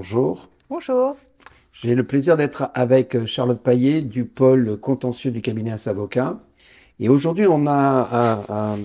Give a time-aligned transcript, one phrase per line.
[0.00, 0.48] Bonjour.
[0.70, 1.14] Bonjour.
[1.74, 6.40] J'ai le plaisir d'être avec Charlotte Paillet du pôle contentieux du cabinet Avocat.
[7.00, 8.78] Et aujourd'hui, on a un,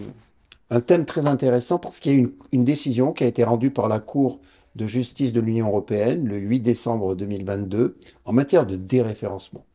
[0.69, 3.71] un, thème très intéressant parce qu'il y a une, une décision qui a été rendue
[3.71, 4.41] par la Cour
[4.75, 9.65] de justice de l'Union européenne le 8 décembre 2022 en matière de déréférencement.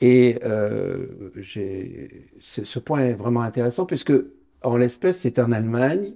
[0.00, 4.14] Et euh, ce point est vraiment intéressant puisque,
[4.62, 6.14] en l'espèce, c'est en Allemagne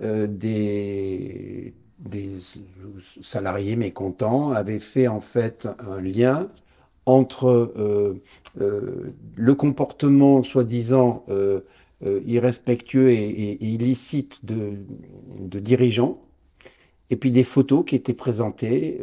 [0.00, 2.36] euh, des, des
[3.22, 6.48] salariés mécontents avaient fait en fait un lien
[7.06, 8.20] entre euh,
[8.60, 11.60] euh, le comportement soi-disant euh,
[12.26, 14.74] irrespectueux et, illicite de,
[15.40, 16.20] de, dirigeants,
[17.10, 19.00] et puis des photos qui étaient présentées,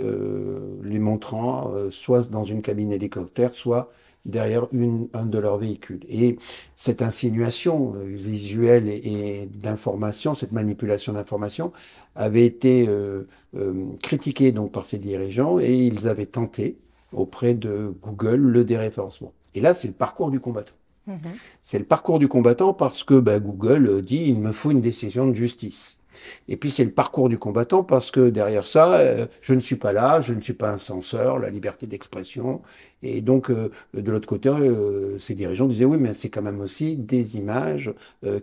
[0.84, 3.90] les montrant soit dans une cabine hélicoptère, soit
[4.26, 6.02] derrière une, un de leurs véhicules.
[6.10, 6.38] Et
[6.76, 11.72] cette insinuation visuelle et, d'information, cette manipulation d'information,
[12.16, 16.78] avait été euh, euh, critiquée donc par ces dirigeants et ils avaient tenté
[17.14, 19.34] auprès de Google le déréférencement.
[19.54, 20.74] Et là, c'est le parcours du combattant.
[21.08, 21.36] Mm-hmm.
[21.62, 25.28] C'est le parcours du combattant parce que bah, Google dit il me faut une décision
[25.28, 25.98] de justice.
[26.48, 29.76] Et puis c'est le parcours du combattant parce que derrière ça, euh, je ne suis
[29.76, 32.62] pas là, je ne suis pas un censeur, la liberté d'expression.
[33.04, 36.62] Et donc euh, de l'autre côté, euh, ces dirigeants disaient oui, mais c'est quand même
[36.62, 37.94] aussi des images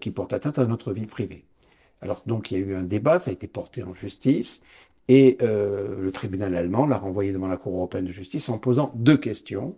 [0.00, 1.44] qui portent atteinte à notre vie privée.
[2.00, 4.60] Alors donc il y a eu un débat, ça a été porté en justice.
[5.08, 9.16] Et le tribunal allemand l'a renvoyé devant la Cour européenne de justice en posant deux
[9.16, 9.74] questions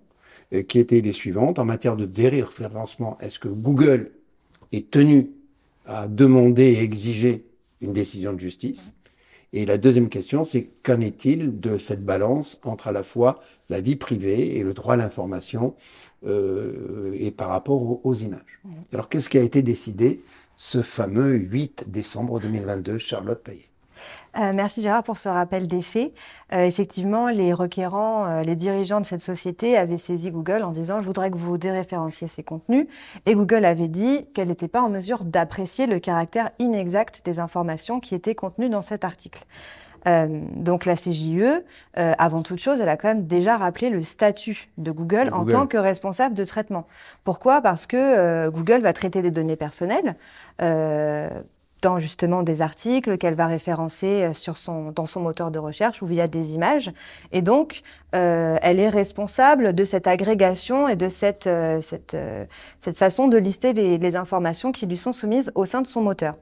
[0.69, 1.59] qui étaient les suivantes.
[1.59, 4.13] En matière de déréférencement, est-ce que Google
[4.73, 5.31] est tenu
[5.87, 7.45] à demander et exiger
[7.85, 8.95] une décision de justice.
[9.53, 13.81] Et la deuxième question, c'est qu'en est-il de cette balance entre à la fois la
[13.81, 15.77] vie privée et le droit à l'information
[16.27, 18.61] euh, et par rapport aux, images?
[18.93, 20.21] Alors qu'est-ce qui a été décidé
[20.57, 23.69] ce fameux 8 décembre 2022, Charlotte Payet?
[24.39, 26.13] Euh, merci Gérard pour ce rappel des faits.
[26.53, 31.01] Euh, effectivement, les requérants, euh, les dirigeants de cette société avaient saisi Google en disant
[31.01, 32.87] je voudrais que vous déréférenciez ces contenus.
[33.27, 38.01] Et Google avait dit qu'elle n'était pas en mesure d'apprécier le caractère inexact des informations
[38.01, 39.45] qui étaient contenues dans cet article.
[40.07, 41.63] donc la CJE,
[41.95, 45.67] avant toute chose, elle a quand même déjà rappelé le statut de Google, en tant
[45.67, 46.87] que responsable de traitement.
[47.25, 47.63] Pourquoi?
[47.63, 50.15] Parce que Google va traiter des données personnelles
[51.85, 56.01] dans justement des articles qu'elle va référencer euh, sur son, dans son moteur de recherche
[56.01, 56.91] ou via des images.
[57.31, 57.83] Et donc,
[58.15, 62.17] euh, elle est responsable de cette agrégation et de cette, euh, cette,
[62.81, 66.01] cette façon de lister les, les informations qui lui sont soumises au sein de son
[66.01, 66.37] moteur.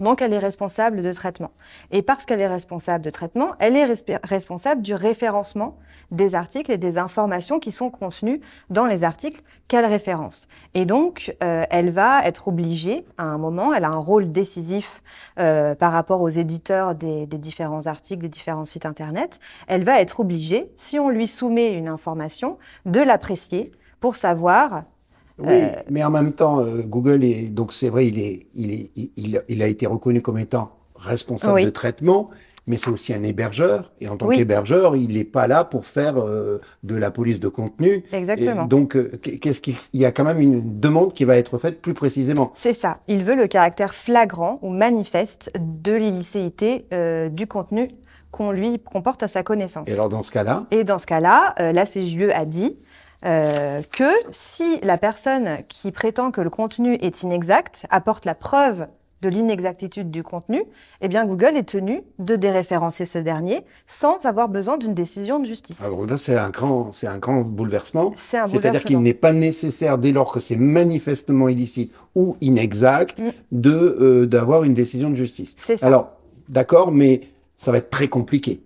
[0.00, 1.50] Donc, elle est responsable de traitement.
[1.90, 3.86] Et parce qu'elle est responsable de traitement, elle est
[4.24, 5.78] responsable du référencement
[6.10, 10.48] des articles et des informations qui sont contenues dans les articles qu'elle référence.
[10.74, 15.02] Et donc, euh, elle va être obligée, à un moment, elle a un rôle décisif
[15.38, 19.38] euh, par rapport aux éditeurs des, des, différents articles, des différents sites Internet,
[19.68, 24.84] elle va être obligée, si on lui soumet une information, de l'apprécier pour savoir
[25.42, 28.72] oui, euh, mais en même temps, euh, Google est donc c'est vrai, il est, il
[28.72, 32.30] est, il, il, a été reconnu comme étant responsable de traitement,
[32.66, 36.18] mais c'est aussi un hébergeur et en tant qu'hébergeur, il n'est pas là pour faire
[36.18, 38.04] euh, de la police de contenu.
[38.12, 38.66] Exactement.
[38.66, 42.52] donc, qu'est-ce qu'il y a quand même une demande qui va être faite plus précisément.
[42.54, 42.98] C'est ça.
[43.08, 46.86] Il veut le caractère flagrant ou manifeste de l'illicéité
[47.30, 47.88] du contenu
[48.30, 49.88] qu'on lui comporte à sa connaissance.
[49.88, 50.66] Et alors dans ce cas-là?
[50.70, 52.76] Et dans ce cas-là, la CJE a dit
[53.24, 58.86] euh, que si la personne qui prétend que le contenu est inexact apporte la preuve
[59.22, 60.62] de l'inexactitude du contenu,
[61.02, 65.44] eh bien Google est tenu de déréférencer ce dernier sans avoir besoin d'une décision de
[65.44, 65.82] justice.
[65.82, 68.14] Alors là, c'est un grand, c'est un grand bouleversement.
[68.16, 73.30] C'est-à-dire qu'il n'est pas nécessaire, dès lors que c'est manifestement illicite ou inexact, mm.
[73.52, 73.70] de
[74.00, 75.54] euh, d'avoir une décision de justice.
[75.66, 75.86] Ça.
[75.86, 76.12] Alors,
[76.48, 77.20] d'accord, mais
[77.58, 78.62] ça va être très compliqué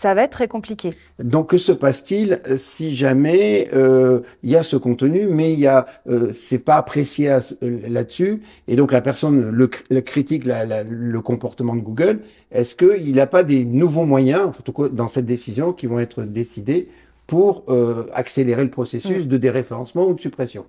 [0.00, 0.94] ça va être très compliqué.
[1.22, 5.60] Donc que se passe-t-il euh, si jamais euh, il y a ce contenu, mais il
[5.60, 7.40] y a euh, c'est pas apprécié euh,
[7.86, 12.20] là-dessus, et donc la personne le, critique la, le comportement de Google.
[12.50, 16.00] Est-ce qu'il n'a pas des nouveaux moyens, en tout cas dans cette décision, qui vont
[16.00, 16.88] être décidés
[17.26, 17.64] pour
[18.12, 19.28] accélérer le processus mm.
[19.28, 20.64] de déréférencement ou de suppression?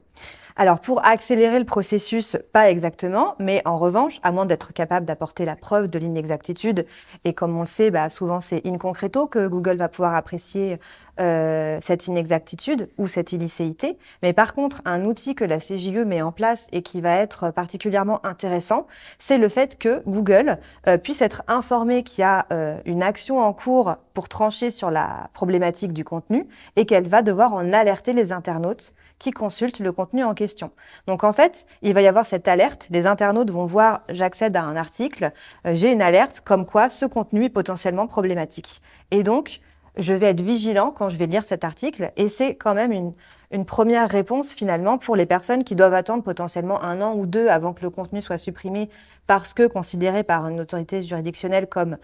[0.56, 5.46] Alors pour accélérer le processus, pas exactement, mais en revanche, à moins d'être capable d'apporter
[5.46, 6.86] la preuve de l'inexactitude,
[7.24, 10.80] et comme on le sait, bah, souvent c'est in concreto que Google va pouvoir apprécier
[11.20, 13.98] euh, cette inexactitude ou cette illicéité.
[14.24, 17.52] Mais par contre, un outil que la CJE met en place et qui va être
[17.52, 18.88] particulièrement intéressant,
[19.20, 23.40] c'est le fait que Google euh, puisse être informé qu'il y a euh, une action
[23.40, 26.48] en cours pour trancher sur la problématique du contenu
[26.78, 30.72] et qu'elle va devoir en alerter les internautes qui consultent le contenu en question.
[31.08, 32.88] Donc en fait, il va y avoir cette alerte.
[32.90, 35.32] Les internautes vont voir, j'accède à un article,
[35.66, 38.82] j'ai une alerte comme quoi ce contenu est potentiellement problématique.
[39.12, 39.62] Et donc,
[39.98, 43.14] je vais être vigilant quand je vais lire cet article et c'est quand même une,
[43.52, 47.48] une, première réponse finalement pour les personnes qui doivent attendre potentiellement un an ou deux
[47.48, 48.90] avant que le contenu soit supprimé
[49.28, 51.98] parce que considéré par une autorité juridictionnelle comme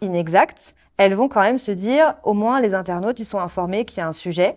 [0.00, 0.74] inexact.
[0.96, 4.00] Elles vont quand même se dire au moins les internautes ils sont informés qu'il y
[4.00, 4.56] a un sujet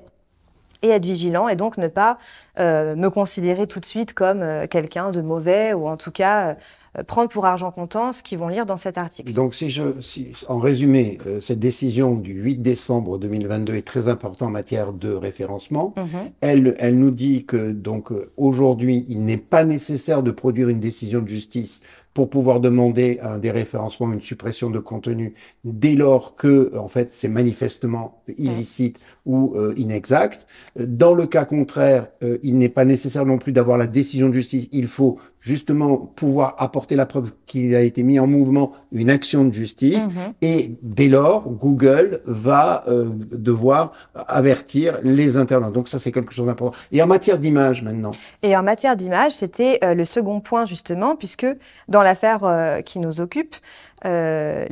[0.81, 2.17] et être vigilant et donc ne pas
[2.59, 6.49] euh, me considérer tout de suite comme euh, quelqu'un de mauvais ou en tout cas
[6.49, 6.53] euh,
[7.01, 9.33] prendre pour argent comptant ce qu'ils vont lire dans cet article.
[9.33, 14.07] Donc, si je, si, en résumé, euh, cette décision du 8 décembre 2022 est très
[14.07, 15.93] importante en matière de référencement.
[15.97, 16.31] Mhm.
[16.41, 20.79] Elle, elle nous dit que donc euh, aujourd'hui, il n'est pas nécessaire de produire une
[20.79, 21.81] décision de justice
[22.13, 27.27] pour pouvoir demander un déréférencement, une suppression de contenu, dès lors que, en fait, c'est
[27.27, 30.45] manifestement illicite ou euh, inexact.
[30.79, 34.33] Dans le cas contraire, euh, il n'est pas nécessaire non plus d'avoir la décision de
[34.33, 34.67] justice.
[34.71, 39.45] Il faut justement pouvoir apporter la preuve qu'il a été mis en mouvement une action
[39.45, 40.07] de justice.
[40.07, 40.33] Mhm.
[40.41, 45.73] Et dès lors, Google va euh, devoir avertir les internautes.
[45.73, 46.77] Donc ça, c'est quelque chose d'important.
[46.91, 48.11] Et en matière d'image maintenant?
[48.41, 51.47] Et en matière d'image, c'était le second point justement, puisque
[51.87, 53.55] dans l'affaire euh, qui nous occupe,
[54.05, 54.65] euh,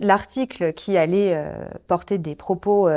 [0.00, 1.50] l'article qui allait euh,
[1.86, 2.88] porter des propos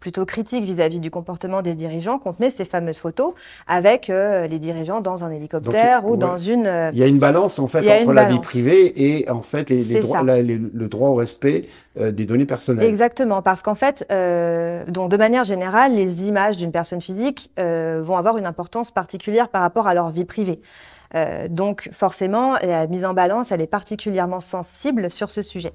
[0.00, 3.34] plutôt critiques vis-à-vis du comportement des dirigeants contenait ces fameuses photos
[3.66, 6.90] avec les dirigeants dans un hélicoptère ou dans une.
[6.92, 10.00] Il y a une balance en fait entre la vie privée et en fait les,
[10.00, 12.86] droits, le droit au respect des données personnelles.
[12.86, 14.06] Exactement, parce qu'en fait,
[14.88, 19.62] donc de manière générale, les images d'une personne physique vont avoir une importance particulière par
[19.62, 20.60] rapport à leur vie privée.
[21.14, 25.72] Euh, donc forcément, la mise en balance, elle est particulièrement sensible sur ce sujet.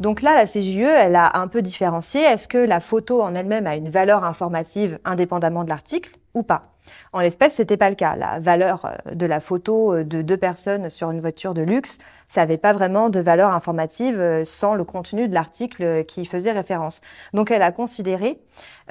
[0.00, 2.22] Donc là, la CJE, elle a un peu différencié.
[2.22, 6.68] Est-ce que la photo en elle-même a une valeur informative indépendamment de l'article ou pas?
[7.12, 8.16] En l'espèce, c'était pas le cas.
[8.16, 11.98] La valeur euh, de la photo euh, de deux personnes sur une voiture de luxe,
[12.26, 17.02] ça n'avait pas vraiment de valeur informative sans le contenu de l'article qui faisait référence.
[17.34, 18.40] Donc elle a considéré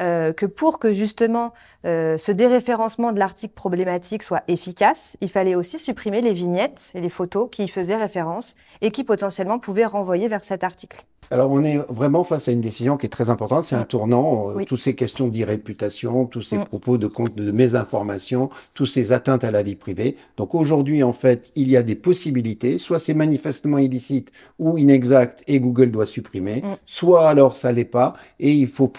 [0.01, 1.53] euh, que pour que justement
[1.85, 7.01] euh, ce déréférencement de l'article problématique soit efficace, il fallait aussi supprimer les vignettes et
[7.01, 11.03] les photos qui y faisaient référence et qui potentiellement pouvaient renvoyer vers cet article.
[11.31, 14.49] Alors on est vraiment face à une décision qui est très importante, c'est un tournant,
[14.49, 16.65] euh, toutes ces questions d'irréputation, tous ces mm.
[16.65, 20.17] propos de, de mésinformation, tous ces atteintes à la vie privée.
[20.35, 25.41] Donc aujourd'hui en fait il y a des possibilités, soit c'est manifestement illicite ou inexact
[25.47, 26.75] et Google doit supprimer, mm.
[26.85, 28.91] soit alors ça l'est pas et il faut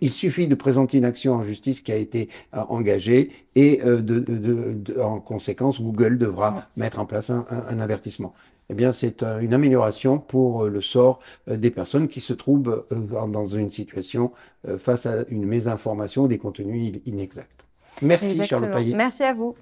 [0.00, 4.02] il suffit de présenter une action en justice qui a été euh, engagée et euh,
[4.02, 8.34] de, en conséquence Google devra mettre en place un, un avertissement
[8.72, 11.18] eh bien, c'est euh, une amélioration pour le sort
[11.48, 14.30] des personnes qui se trouvent dans une situation
[14.78, 17.66] face à une mésinformation des contenus inexacts.
[18.00, 18.94] Merci, Charles Payet.
[18.94, 19.56] Merci à vous.